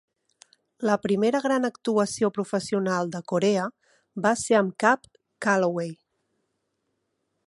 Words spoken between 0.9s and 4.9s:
primera gran actuació professional de Corea va ser amb